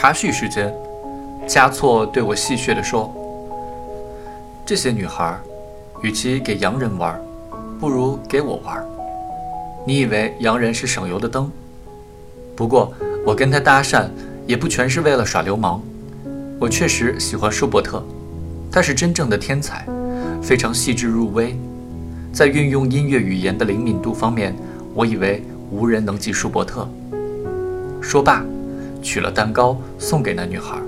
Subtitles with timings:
[0.00, 0.72] 茶叙时间，
[1.44, 3.12] 嘉措对我戏谑地说
[4.64, 5.36] ：“这些女孩，
[6.04, 7.20] 与其给洋人玩，
[7.80, 8.80] 不如给我玩。
[9.84, 11.50] 你以为洋人是省油的灯？
[12.54, 12.94] 不过
[13.26, 14.06] 我跟他搭讪，
[14.46, 15.82] 也不全是为了耍流氓。
[16.60, 18.00] 我确实喜欢舒伯特，
[18.70, 19.84] 他是真正的天才，
[20.40, 21.58] 非常细致入微，
[22.32, 24.54] 在运用音乐语言的灵敏度方面，
[24.94, 26.88] 我以为无人能及舒伯特。”
[28.00, 28.44] 说罢。
[29.02, 30.78] 取了蛋糕送给那女孩。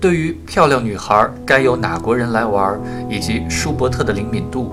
[0.00, 2.80] 对于漂亮女孩该由哪国人来玩，
[3.10, 4.70] 以及舒伯特的灵敏度，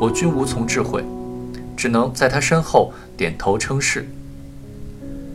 [0.00, 1.04] 我均无从智慧，
[1.76, 4.08] 只能在他身后点头称是。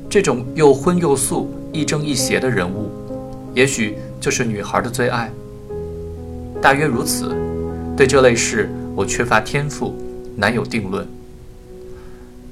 [0.10, 2.90] 这种又荤又素、亦正亦邪的人物，
[3.54, 5.30] 也许就是女孩的最爱。
[6.60, 7.36] 大约如此。
[7.96, 9.96] 对这类事，我缺乏天赋，
[10.36, 11.08] 难有定论。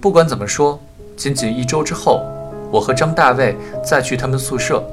[0.01, 0.79] 不管怎么说，
[1.15, 2.23] 仅仅一周之后。
[2.75, 4.83] 我和张大卫再去他们宿舍，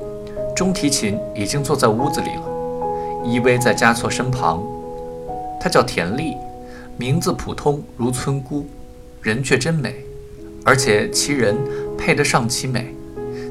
[0.54, 2.42] 中提琴已经坐在屋子里了，
[3.24, 4.62] 依偎在嘉措身旁。
[5.60, 6.36] 她叫田丽，
[6.96, 8.64] 名字普通如村姑，
[9.20, 9.96] 人却真美，
[10.64, 11.56] 而且其人
[11.98, 12.94] 配得上其美，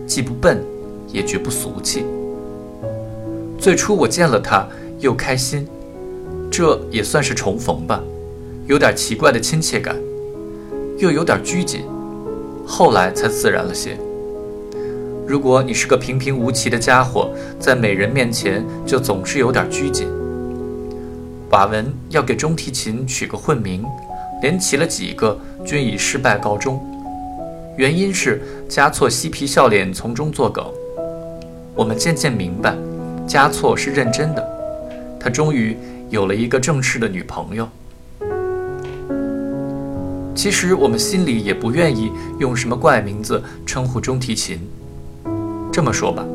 [0.08, 0.64] 既不笨，
[1.10, 2.06] 也绝不俗气。
[3.60, 4.66] 最初我见了她，
[5.00, 5.68] 又开心，
[6.50, 8.02] 这也算是重逢吧，
[8.66, 9.94] 有点奇怪的亲切感，
[11.00, 11.82] 又有点拘谨，
[12.66, 13.98] 后来才自然了些。
[15.32, 20.06] 如果你是个平平无奇的家伙，在美人面前就总是有点拘谨。
[21.52, 23.82] 瓦文要给中提琴取个混名，
[24.42, 26.86] 连起了几个，均以失败告终。
[27.78, 30.66] 原因是加措嬉皮笑脸，从中作梗。
[31.76, 32.76] 我们渐渐明白，
[33.26, 34.46] 加措是认真的，
[35.18, 35.78] 他终于
[36.10, 37.66] 有了一个正式的女朋友。
[40.36, 44.60] 其实我们心里也不愿意用什么怪名字称呼中提琴。
[45.72, 46.26] 这么说吧，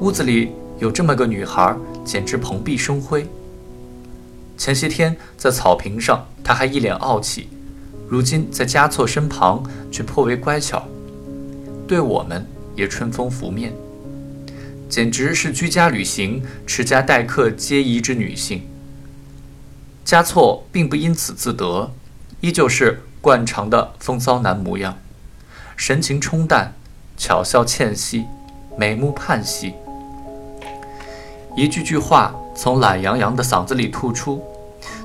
[0.00, 3.26] 屋子里有这么个女孩，简直蓬荜生辉。
[4.58, 7.48] 前些天在草坪上，她还一脸傲气；
[8.06, 10.86] 如今在嘉措身旁，却颇为乖巧，
[11.88, 13.72] 对我们也春风拂面，
[14.90, 18.60] 简直是居家旅行、持家待客皆宜之女性。
[20.04, 21.90] 嘉措并不因此自得，
[22.42, 24.98] 依旧是惯常的风骚男模样，
[25.76, 26.74] 神情冲淡，
[27.16, 28.26] 巧笑倩兮。
[28.78, 29.74] 眉目盼兮，
[31.56, 34.42] 一句句话从懒洋洋的嗓子里吐出，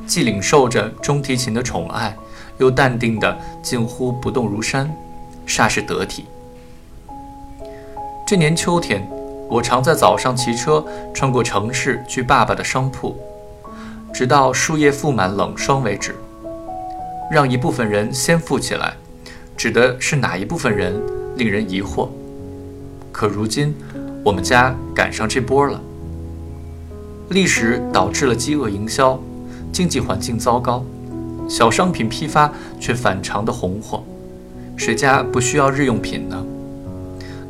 [0.06, 2.14] 既领受着中提琴的宠爱，
[2.58, 4.94] 又淡定的近乎不动如山，
[5.48, 6.26] 煞是得体。
[8.28, 9.08] 这年秋天，
[9.48, 13.18] 我常在早上骑车穿过城市去爸爸的商铺，
[14.14, 16.14] 直到树叶覆满冷霜为止。
[17.32, 18.94] 让一部分人先富起来，
[19.56, 21.02] 指的是哪一部分人，
[21.38, 22.10] 令人疑惑。
[23.12, 23.76] 可如今，
[24.24, 25.80] 我们家赶上这波了。
[27.30, 29.20] 历史导致了饥饿营销，
[29.72, 30.84] 经济环境糟糕，
[31.48, 34.04] 小商品批发却反常的红火。
[34.78, 36.44] 谁家不需要日用品呢？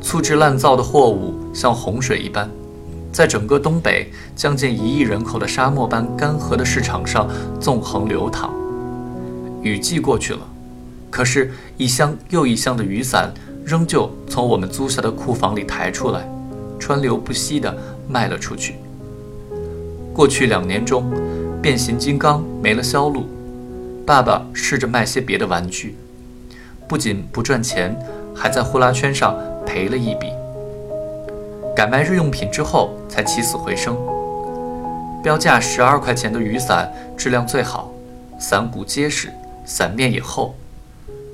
[0.00, 2.50] 粗制滥造的货物像洪水一般，
[3.12, 7.28] 在整个东北将近一亿人口的沙漠般干涸的市场上
[7.60, 8.52] 纵横流淌。
[9.62, 10.40] 雨季过去了，
[11.08, 13.32] 可是，一箱又一箱的雨伞。
[13.64, 16.28] 仍旧从我们租下的库房里抬出来，
[16.78, 17.74] 川流不息地
[18.08, 18.74] 卖了出去。
[20.12, 21.10] 过去两年中，
[21.62, 23.26] 变形金刚没了销路，
[24.04, 25.96] 爸爸试着卖些别的玩具，
[26.88, 27.96] 不仅不赚钱，
[28.34, 30.26] 还在呼啦圈上赔了一笔。
[31.74, 33.96] 改卖日用品之后，才起死回生。
[35.22, 37.90] 标价十二块钱的雨伞质量最好，
[38.38, 39.32] 伞骨结实，
[39.64, 40.54] 伞面也厚；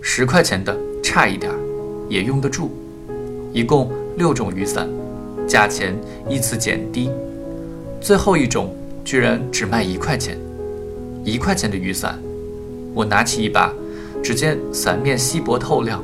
[0.02, 1.58] 十块钱的差一点儿。
[2.08, 2.70] 也用得住，
[3.52, 4.88] 一共六种雨伞，
[5.46, 5.94] 价钱
[6.28, 7.10] 依次减低，
[8.00, 8.74] 最后一种
[9.04, 10.38] 居然只卖一块钱。
[11.24, 12.18] 一块钱的雨伞，
[12.94, 13.72] 我拿起一把，
[14.22, 16.02] 只见伞面稀薄透亮，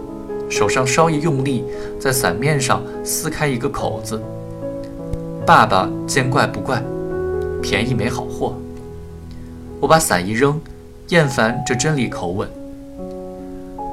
[0.51, 1.65] 手上稍一用力，
[1.99, 4.21] 在伞面上撕开一个口子。
[5.47, 6.83] 爸爸见怪不怪，
[7.63, 8.55] 便宜没好货。
[9.81, 10.61] 我把伞一扔，
[11.09, 12.49] 厌烦这真理口吻。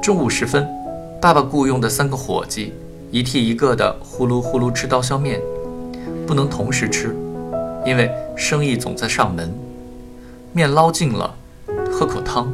[0.02, 0.81] 中午时分。
[1.22, 2.72] 爸爸雇佣的三个伙计，
[3.12, 5.40] 一替一个的呼噜呼噜吃刀削面，
[6.26, 7.14] 不能同时吃，
[7.86, 9.54] 因为生意总在上门。
[10.52, 11.32] 面捞净了，
[11.92, 12.52] 喝口汤，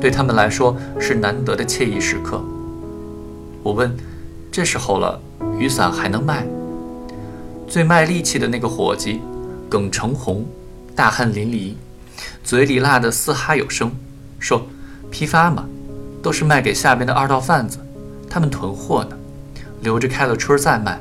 [0.00, 2.40] 对他们来说是难得的惬意时刻。
[3.64, 3.92] 我问
[4.52, 5.20] ：“这时候了，
[5.58, 6.46] 雨伞还能卖？”
[7.66, 9.20] 最卖力气的那个伙计，
[9.68, 10.46] 耿成红，
[10.94, 11.72] 大汗淋漓，
[12.44, 13.90] 嘴里辣得嘶哈有声，
[14.38, 14.62] 说
[15.10, 15.64] ：“批发嘛。”
[16.22, 17.78] 都是卖给下边的二道贩子，
[18.28, 19.16] 他们囤货呢，
[19.80, 20.98] 留着开了春再卖。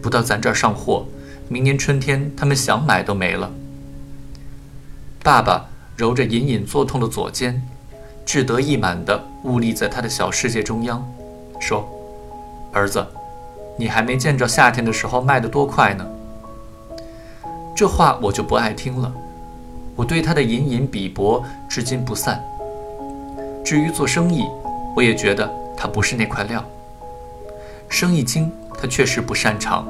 [0.00, 1.06] 不到咱这儿上货，
[1.48, 3.50] 明年春天他们想买都没了。
[5.22, 7.62] 爸爸揉着隐隐作痛的左肩，
[8.24, 11.06] 志得意满地兀立在他的小世界中央，
[11.60, 11.88] 说
[12.72, 13.06] ：“儿子，
[13.78, 16.04] 你还没见着夏天的时候卖得多快呢。”
[17.76, 19.12] 这话我就不爱听了。
[19.94, 22.42] 我对他的隐隐鄙薄至今不散。
[23.64, 24.44] 至于做生意，
[24.94, 26.64] 我也觉得他不是那块料。
[27.88, 28.50] 生意经
[28.80, 29.86] 他确实不擅长，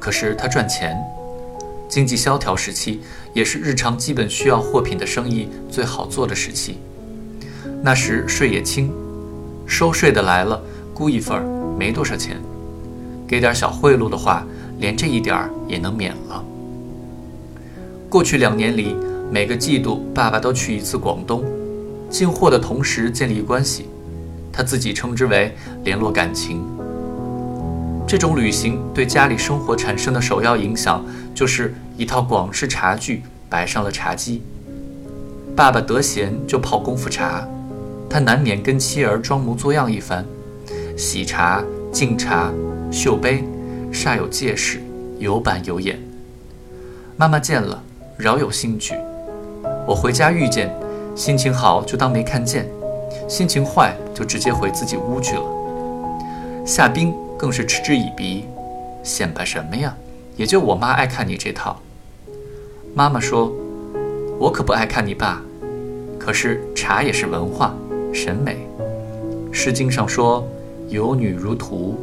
[0.00, 0.96] 可是他赚钱。
[1.88, 3.00] 经济萧条时期，
[3.32, 6.78] 也是日常基本需要货品的生意最好做的时期。
[7.80, 8.92] 那时税也轻，
[9.66, 10.60] 收税的来了，
[10.92, 11.40] 估一份
[11.78, 12.38] 没多少钱，
[13.26, 14.44] 给点小贿赂的话，
[14.78, 16.44] 连这一点也能免了。
[18.08, 18.96] 过去两年里，
[19.30, 21.44] 每个季度爸爸都去一次广东，
[22.08, 23.86] 进货的同时建立关系，
[24.52, 25.54] 他自己称之为
[25.84, 26.64] 联络感情。
[28.06, 31.04] 这种旅行对家里生活产生的首要影响，
[31.34, 34.42] 就是一套广式茶具摆上了茶几。
[35.56, 37.46] 爸爸得闲就泡功夫茶，
[38.08, 40.24] 他难免跟妻儿装模作样一番，
[40.96, 42.52] 洗茶、敬茶、
[42.90, 43.44] 绣杯，
[43.92, 44.80] 煞有介事，
[45.18, 45.98] 有板有眼。
[47.16, 47.82] 妈妈见了。
[48.18, 48.94] 饶有兴趣，
[49.86, 50.74] 我回家遇见，
[51.16, 52.68] 心情好就当没看见，
[53.26, 55.42] 心情坏就直接回自己屋去了。
[56.66, 58.44] 夏冰更是嗤之以鼻，
[59.02, 59.96] 显摆什么呀？
[60.36, 61.80] 也就我妈爱看你这套。
[62.94, 63.50] 妈妈说
[64.38, 65.40] ：“我可不爱看你爸，
[66.18, 67.74] 可是茶也是文化
[68.12, 68.68] 审美，
[69.52, 70.46] 《诗经》上说
[70.90, 71.94] 有女如图。”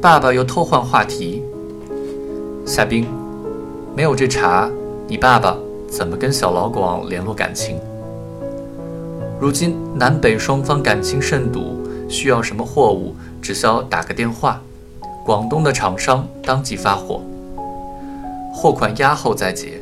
[0.00, 1.42] 爸爸又偷换话题，
[2.64, 3.04] 夏冰。
[3.96, 4.70] 没有这茶，
[5.08, 5.58] 你爸爸
[5.88, 7.78] 怎么跟小老广联络感情？
[9.40, 14.60] 如今南北双方感情甚笃，需要什么货物，只需要打个电话，
[15.24, 17.22] 广东的厂商当即发货，
[18.52, 19.80] 货款押后再结。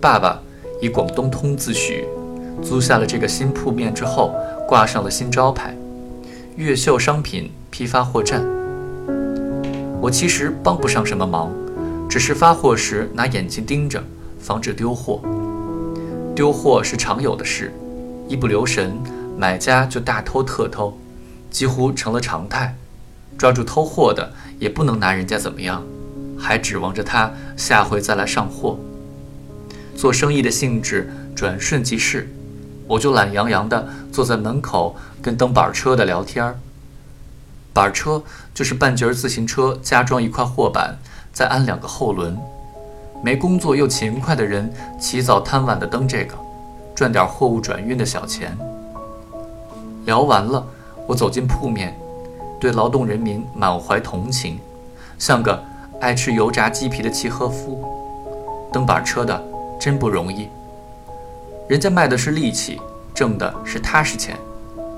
[0.00, 0.40] 爸爸
[0.80, 2.04] 以广东通自诩，
[2.62, 4.32] 租下了这个新铺面之后，
[4.68, 5.74] 挂上了新招牌——
[6.56, 8.44] 越秀商品批发货站。
[10.00, 11.50] 我其实帮不上什么忙。
[12.08, 14.02] 只是发货时拿眼睛盯着，
[14.40, 15.20] 防止丢货。
[16.34, 17.72] 丢货是常有的事，
[18.28, 18.96] 一不留神，
[19.36, 20.96] 买家就大偷特偷，
[21.50, 22.76] 几乎成了常态。
[23.36, 25.84] 抓住偷货的也不能拿人家怎么样，
[26.38, 28.78] 还指望着他下回再来上货。
[29.94, 32.28] 做生意的性质转瞬即逝，
[32.86, 36.58] 我就懒洋洋地坐在门口跟蹬板车的聊天儿。
[37.72, 40.98] 板车就是半截自行车加装一块货板。
[41.30, 42.36] 再安两个后轮，
[43.22, 46.34] 没工作又勤快的人起早贪晚的蹬这个，
[46.94, 48.56] 赚点货物转运的小钱。
[50.04, 50.64] 聊完了，
[51.06, 51.98] 我走进铺面，
[52.60, 54.58] 对劳动人民满怀同情，
[55.18, 55.62] 像个
[56.00, 57.84] 爱吃油炸鸡皮的契诃夫。
[58.72, 59.42] 蹬板车的
[59.80, 60.48] 真不容易，
[61.68, 62.80] 人家卖的是力气，
[63.14, 64.36] 挣的是踏实钱。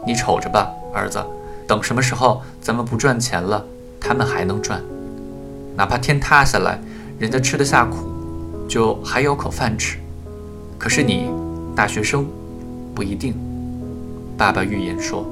[0.06, 1.25] 你瞅着吧，儿子，
[1.66, 3.64] 等什么时候咱们不赚钱了，
[4.00, 4.83] 他们还能赚。
[5.76, 6.78] 哪怕天塌下来，
[7.18, 8.10] 人家吃得下苦，
[8.70, 9.98] 就还有口饭吃。
[10.78, 11.28] 可是你，
[11.74, 12.24] 大学生，
[12.94, 13.34] 不一定。
[14.38, 15.26] 爸爸预言说。